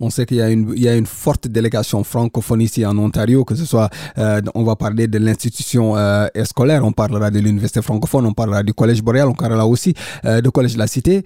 On 0.00 0.10
sait 0.10 0.26
qu'il 0.26 0.38
y, 0.38 0.88
a 0.88 0.96
une, 0.96 1.06
forte 1.06 1.48
délégation 1.48 2.02
francophone 2.04 2.62
ici 2.62 2.84
en 2.86 2.96
Ontario, 2.98 3.44
que 3.44 3.54
ce 3.54 3.64
soit, 3.64 3.90
euh, 4.18 4.40
on 4.54 4.64
va 4.64 4.76
parler 4.76 5.08
de 5.08 5.18
l'institution 5.18 5.96
euh, 5.96 6.26
scolaire, 6.44 6.84
on 6.84 6.92
parlera 6.92 7.30
de 7.30 7.38
l'université 7.38 7.82
francophone, 7.82 8.26
on 8.26 8.32
parlera 8.32 8.62
du 8.62 8.72
collège 8.72 9.02
boréal, 9.02 9.28
on 9.28 9.34
parlera 9.34 9.66
aussi 9.66 9.94
euh, 10.24 10.40
du 10.40 10.50
collège 10.50 10.74
de 10.74 10.78
la 10.78 10.86
cité. 10.86 11.22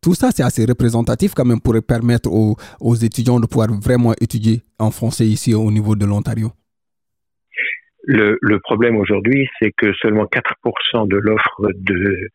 Tout 0.00 0.14
ça, 0.14 0.30
c'est 0.34 0.42
assez 0.42 0.64
représentatif 0.64 1.34
quand 1.34 1.44
même 1.44 1.60
pour 1.60 1.74
permettre 1.86 2.30
aux, 2.30 2.56
aux 2.80 2.94
étudiants 2.96 3.40
de 3.40 3.46
pouvoir 3.46 3.68
vraiment 3.72 4.12
étudier 4.20 4.62
en 4.78 4.90
français 4.90 5.26
ici 5.26 5.54
au 5.54 5.70
niveau 5.70 5.94
de 5.94 6.04
l'Ontario. 6.04 6.50
Le, 8.06 8.38
le, 8.40 8.58
problème 8.60 8.96
aujourd'hui, 8.96 9.48
c'est 9.58 9.72
que 9.76 9.92
seulement 9.94 10.24
4% 10.24 11.08
de 11.08 11.16
l'offre 11.16 11.68
de 11.74 12.28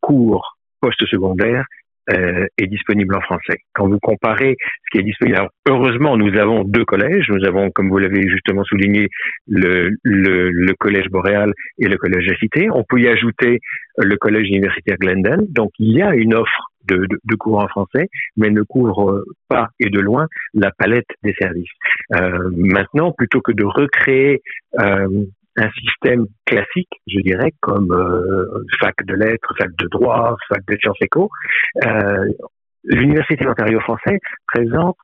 cours 0.00 0.56
post-secondaire 0.80 1.64
euh, 2.08 2.46
est 2.56 2.68
disponible 2.68 3.16
en 3.16 3.20
français. 3.20 3.58
Quand 3.74 3.88
vous 3.88 3.98
comparez 3.98 4.56
ce 4.60 4.90
qui 4.92 4.98
est 4.98 5.02
disponible, 5.02 5.38
alors 5.38 5.50
heureusement 5.68 6.16
nous 6.16 6.38
avons 6.38 6.62
deux 6.62 6.84
collèges, 6.84 7.28
nous 7.30 7.44
avons 7.44 7.72
comme 7.72 7.88
vous 7.88 7.98
l'avez 7.98 8.28
justement 8.28 8.62
souligné 8.62 9.08
le, 9.48 9.90
le, 10.04 10.52
le, 10.52 10.74
collège 10.74 11.08
boréal 11.08 11.52
et 11.80 11.88
le 11.88 11.96
collège 11.96 12.26
de 12.28 12.34
Cité. 12.36 12.68
On 12.70 12.84
peut 12.88 13.00
y 13.00 13.08
ajouter 13.08 13.58
le 13.98 14.16
collège 14.18 14.46
universitaire 14.46 14.98
Glendale. 14.98 15.46
Donc 15.48 15.72
il 15.80 15.96
y 15.96 16.02
a 16.02 16.14
une 16.14 16.34
offre 16.34 16.70
de, 16.88 17.06
de, 17.24 17.34
cours 17.36 17.58
en 17.58 17.68
français, 17.68 18.08
mais 18.36 18.50
ne 18.50 18.62
couvre 18.62 19.24
pas 19.48 19.68
et 19.80 19.90
de 19.90 20.00
loin 20.00 20.26
la 20.54 20.70
palette 20.70 21.08
des 21.22 21.34
services. 21.34 21.70
Euh, 22.14 22.50
maintenant, 22.56 23.12
plutôt 23.12 23.40
que 23.40 23.52
de 23.52 23.64
recréer 23.64 24.42
euh, 24.80 25.24
un 25.56 25.70
système 25.70 26.26
classique, 26.44 26.90
je 27.06 27.20
dirais, 27.20 27.52
comme 27.60 27.90
euh, 27.92 28.64
fac 28.80 28.94
de 29.04 29.14
lettres, 29.14 29.54
fac 29.58 29.74
de 29.76 29.88
droit, 29.88 30.36
fac 30.48 30.64
de 30.66 30.76
sciences 30.76 31.00
éco, 31.00 31.30
euh, 31.84 32.26
l'Université 32.84 33.44
d'Ontario 33.44 33.80
français 33.80 34.18
présente 34.46 34.96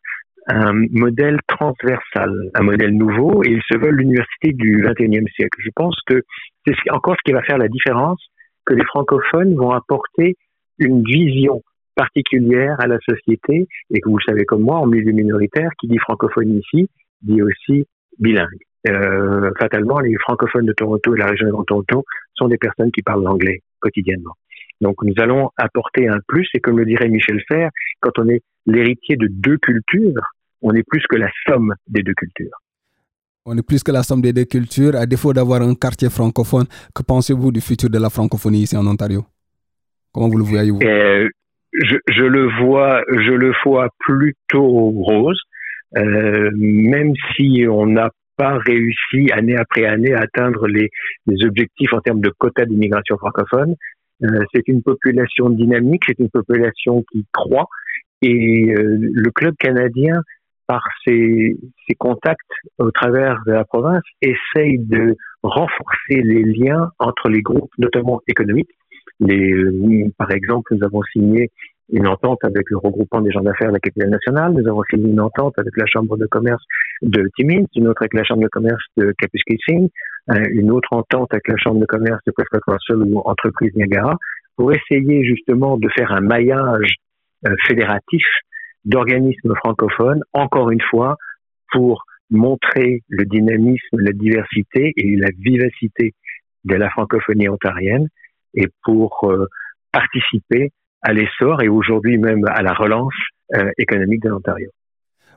un 0.48 0.72
modèle 0.90 1.38
transversal, 1.46 2.50
un 2.54 2.62
modèle 2.62 2.96
nouveau, 2.96 3.42
et 3.44 3.50
ils 3.50 3.62
se 3.70 3.78
veulent 3.78 3.96
l'université 3.96 4.52
du 4.52 4.82
21e 4.84 5.28
siècle. 5.32 5.58
Je 5.64 5.70
pense 5.74 5.96
que 6.06 6.22
c'est 6.66 6.90
encore 6.90 7.14
ce 7.16 7.22
qui 7.24 7.32
va 7.32 7.42
faire 7.42 7.58
la 7.58 7.68
différence, 7.68 8.20
que 8.66 8.74
les 8.74 8.84
francophones 8.84 9.54
vont 9.54 9.70
apporter 9.70 10.36
une 10.78 11.02
vision 11.04 11.62
particulière 11.94 12.76
à 12.80 12.86
la 12.86 12.98
société, 13.08 13.68
et 13.90 14.00
que 14.00 14.08
vous 14.08 14.18
le 14.18 14.24
savez 14.26 14.44
comme 14.44 14.62
moi, 14.62 14.78
en 14.78 14.86
milieu 14.86 15.12
minoritaire, 15.12 15.70
qui 15.80 15.88
dit 15.88 15.98
francophonie 15.98 16.60
ici, 16.60 16.88
dit 17.22 17.42
aussi 17.42 17.86
bilingue 18.18 18.64
euh, 18.88 19.50
fatalement, 19.58 20.00
les 20.00 20.16
francophones 20.18 20.66
de 20.66 20.72
Toronto 20.72 21.14
et 21.14 21.18
la 21.18 21.26
région 21.26 21.46
de 21.46 21.64
Toronto 21.64 22.04
sont 22.34 22.48
des 22.48 22.58
personnes 22.58 22.90
qui 22.90 23.02
parlent 23.02 23.22
l'anglais 23.22 23.62
quotidiennement. 23.80 24.34
Donc 24.80 24.96
nous 25.04 25.14
allons 25.18 25.50
apporter 25.56 26.08
un 26.08 26.18
plus, 26.26 26.48
et 26.54 26.60
comme 26.60 26.78
le 26.78 26.84
dirait 26.84 27.08
Michel 27.08 27.40
Fer, 27.46 27.70
quand 28.00 28.18
on 28.18 28.28
est 28.28 28.42
l'héritier 28.66 29.16
de 29.16 29.28
deux 29.30 29.58
cultures, 29.58 30.22
on 30.62 30.72
est 30.74 30.82
plus 30.82 31.02
que 31.08 31.16
la 31.16 31.30
somme 31.46 31.74
des 31.88 32.02
deux 32.02 32.14
cultures. 32.14 32.56
On 33.44 33.56
est 33.56 33.66
plus 33.66 33.82
que 33.82 33.90
la 33.90 34.02
somme 34.02 34.22
des 34.22 34.32
deux 34.32 34.44
cultures. 34.44 34.94
À 34.94 35.06
défaut 35.06 35.32
d'avoir 35.32 35.62
un 35.62 35.74
quartier 35.74 36.10
francophone, 36.10 36.66
que 36.94 37.02
pensez-vous 37.02 37.50
du 37.50 37.60
futur 37.60 37.90
de 37.90 37.98
la 37.98 38.10
francophonie 38.10 38.62
ici 38.62 38.76
en 38.76 38.86
Ontario? 38.86 39.24
Comment 40.12 40.28
vous 40.28 40.38
le 40.38 40.44
voyez-vous? 40.44 40.80
Euh, 40.82 41.28
je, 41.72 42.24
le 42.24 42.48
vois, 42.60 43.02
je 43.08 43.32
le 43.32 43.52
vois 43.64 43.88
plutôt 43.98 44.90
rose. 44.90 45.40
Euh, 45.96 46.50
même 46.54 47.12
si 47.36 47.66
on 47.68 47.86
n'a 47.86 48.10
pas 48.38 48.56
réussi 48.58 49.30
année 49.32 49.56
après 49.56 49.84
année 49.84 50.14
à 50.14 50.20
atteindre 50.20 50.66
les, 50.66 50.88
les 51.26 51.46
objectifs 51.46 51.92
en 51.92 52.00
termes 52.00 52.20
de 52.20 52.30
quotas 52.30 52.64
d'immigration 52.64 53.18
francophone. 53.18 53.74
Euh, 54.22 54.44
c'est 54.54 54.66
une 54.68 54.82
population 54.82 55.50
dynamique, 55.50 56.02
c'est 56.06 56.18
une 56.18 56.30
population 56.30 57.04
qui 57.12 57.26
croît 57.32 57.68
et 58.22 58.72
euh, 58.72 58.98
le 59.12 59.30
club 59.30 59.54
canadien, 59.58 60.22
par 60.68 60.82
ses, 61.04 61.56
ses, 61.86 61.94
contacts 61.96 62.40
au 62.78 62.90
travers 62.92 63.42
de 63.46 63.52
la 63.52 63.64
province, 63.64 64.04
essaye 64.22 64.78
de 64.78 65.16
renforcer 65.42 66.22
les 66.22 66.44
liens 66.44 66.88
entre 67.00 67.28
les 67.28 67.42
groupes, 67.42 67.72
notamment 67.78 68.22
économiques. 68.28 68.70
Les, 69.20 69.52
euh, 69.52 70.10
par 70.18 70.30
exemple, 70.30 70.74
nous 70.74 70.84
avons 70.84 71.02
signé 71.12 71.50
une 71.92 72.06
entente 72.06 72.38
avec 72.44 72.70
le 72.70 72.78
regroupement 72.78 73.20
des 73.20 73.30
gens 73.30 73.42
d'affaires 73.42 73.68
de 73.68 73.74
la 73.74 73.80
capitale 73.80 74.10
nationale. 74.10 74.52
Nous 74.52 74.66
avons 74.68 74.82
signé 74.90 75.10
une 75.10 75.20
entente 75.20 75.54
avec 75.58 75.76
la 75.76 75.84
chambre 75.86 76.16
de 76.16 76.26
commerce 76.26 76.62
de 77.02 77.28
Timmins, 77.36 77.66
une 77.76 77.88
autre 77.88 78.02
avec 78.02 78.14
la 78.14 78.24
chambre 78.24 78.42
de 78.42 78.48
commerce 78.48 78.82
de 78.96 79.12
Kapuskasing, 79.18 79.88
euh, 80.30 80.44
une 80.50 80.70
autre 80.70 80.88
entente 80.92 81.32
avec 81.32 81.48
la 81.48 81.56
chambre 81.56 81.80
de 81.80 81.86
commerce 81.86 82.20
de 82.26 82.32
Prescott 82.32 82.62
Russell 82.66 83.02
ou 83.02 83.18
entreprise 83.24 83.72
Niagara, 83.74 84.16
pour 84.56 84.72
essayer 84.72 85.24
justement 85.24 85.76
de 85.76 85.88
faire 85.90 86.12
un 86.12 86.20
maillage 86.20 86.94
euh, 87.46 87.54
fédératif 87.66 88.24
d'organismes 88.84 89.54
francophones, 89.56 90.22
encore 90.32 90.70
une 90.70 90.82
fois, 90.90 91.16
pour 91.72 92.04
montrer 92.30 93.02
le 93.08 93.24
dynamisme, 93.24 93.98
la 93.98 94.12
diversité 94.12 94.92
et 94.96 95.16
la 95.16 95.28
vivacité 95.38 96.14
de 96.64 96.74
la 96.74 96.88
francophonie 96.90 97.48
ontarienne 97.48 98.08
et 98.54 98.68
pour 98.84 99.24
euh, 99.24 99.46
participer 99.92 100.70
à 101.02 101.12
l'essor 101.12 101.62
et 101.62 101.68
aujourd'hui 101.68 102.18
même 102.18 102.44
à 102.48 102.62
la 102.62 102.72
relance 102.72 103.14
euh, 103.56 103.70
économique 103.78 104.22
de 104.22 104.30
l'Ontario. 104.30 104.70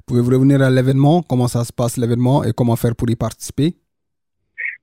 Pouvez-vous 0.08 0.32
revenir 0.32 0.62
à 0.62 0.70
l'événement? 0.70 1.24
Comment 1.24 1.48
ça 1.48 1.64
se 1.64 1.74
passe 1.74 1.98
l'événement 1.98 2.44
et 2.44 2.52
comment 2.56 2.76
faire 2.76 2.96
pour 2.96 3.10
y 3.10 3.16
participer? 3.16 3.74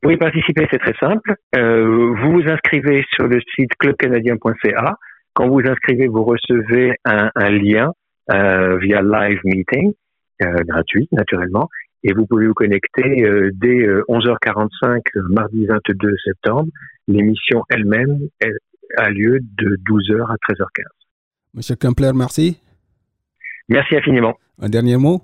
Pour 0.01 0.11
y 0.11 0.17
participer, 0.17 0.67
c'est 0.71 0.81
très 0.81 0.97
simple. 0.99 1.37
Euh, 1.55 2.13
vous 2.21 2.33
vous 2.33 2.49
inscrivez 2.49 3.05
sur 3.15 3.29
le 3.29 3.41
site 3.55 3.71
clubcanadien.ca. 3.79 4.97
Quand 5.33 5.49
vous 5.49 5.61
inscrivez, 5.61 6.09
vous 6.09 6.25
recevez 6.25 6.95
un, 7.05 7.31
un 7.37 7.51
lien 7.51 7.93
euh, 8.33 8.79
via 8.79 9.01
live 9.01 9.39
meeting, 9.45 9.93
euh, 10.43 10.55
gratuit 10.65 11.09
naturellement, 11.13 11.69
et 12.05 12.13
vous 12.13 12.27
pouvez 12.27 12.47
vous 12.47 12.55
connecter 12.55 13.25
euh, 13.25 13.51
dès 13.55 13.87
11h45 14.09 15.01
euh, 15.17 15.23
mardi 15.31 15.67
22 15.67 16.17
septembre. 16.25 16.69
L'émission 17.09 17.63
elle-même 17.69 18.19
a 18.97 19.11
lieu 19.11 19.41
de 19.41 19.77
12h 19.89 20.31
à 20.31 20.35
13h15. 20.35 20.85
Monsieur 21.55 21.77
Kempler, 21.77 22.13
merci. 22.15 22.61
Merci 23.69 23.97
infiniment. 23.97 24.35
Un 24.61 24.69
dernier 24.69 24.97
mot? 24.97 25.23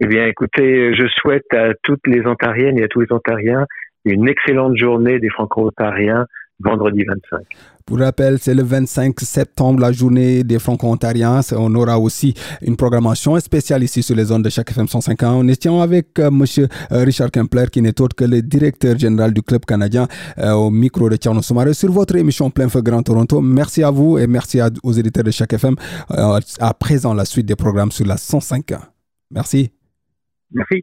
Eh 0.00 0.06
bien, 0.06 0.26
écoutez, 0.26 0.94
je 0.94 1.06
souhaite 1.08 1.52
à 1.52 1.72
toutes 1.82 2.06
les 2.06 2.26
Ontariennes 2.26 2.78
et 2.78 2.84
à 2.84 2.88
tous 2.88 3.00
les 3.00 3.10
Ontariens 3.12 3.66
une 4.12 4.28
excellente 4.28 4.76
journée 4.76 5.18
des 5.18 5.30
Franco-Ontariens 5.30 6.26
vendredi 6.60 7.04
25. 7.04 7.44
Pour 7.84 8.00
rappel, 8.00 8.38
c'est 8.40 8.54
le 8.54 8.62
25 8.62 9.20
septembre, 9.20 9.80
la 9.80 9.92
journée 9.92 10.42
des 10.42 10.58
Franco-Ontariens. 10.58 11.40
On 11.52 11.72
aura 11.76 11.98
aussi 12.00 12.34
une 12.62 12.76
programmation 12.76 13.38
spéciale 13.38 13.84
ici 13.84 14.02
sur 14.02 14.16
les 14.16 14.24
zones 14.24 14.42
de 14.42 14.48
chaque 14.48 14.70
FM 14.70 14.88
105 14.88 15.22
On 15.22 15.46
étions 15.46 15.80
avec 15.80 16.18
euh, 16.18 16.30
Monsieur 16.30 16.66
euh, 16.90 17.04
Richard 17.04 17.30
Kempler, 17.30 17.66
qui 17.70 17.82
n'est 17.82 18.00
autre 18.00 18.16
que 18.16 18.24
le 18.24 18.42
directeur 18.42 18.98
général 18.98 19.32
du 19.32 19.42
club 19.42 19.64
canadien, 19.64 20.08
euh, 20.38 20.52
au 20.52 20.70
micro 20.70 21.08
de 21.08 21.16
Tcherno 21.16 21.42
Soumare, 21.42 21.74
sur 21.74 21.92
votre 21.92 22.16
émission 22.16 22.50
Plein 22.50 22.68
Feu 22.68 22.82
Grand 22.82 23.02
Toronto. 23.02 23.40
Merci 23.40 23.84
à 23.84 23.90
vous 23.90 24.18
et 24.18 24.26
merci 24.26 24.58
à, 24.58 24.70
aux 24.82 24.92
éditeurs 24.92 25.24
de 25.24 25.30
chaque 25.30 25.52
FM. 25.52 25.76
Euh, 26.10 26.40
à 26.58 26.74
présent, 26.74 27.14
la 27.14 27.24
suite 27.24 27.46
des 27.46 27.56
programmes 27.56 27.92
sur 27.92 28.06
la 28.06 28.16
105 28.16 28.72
Merci. 29.30 29.70
Merci. 30.52 30.82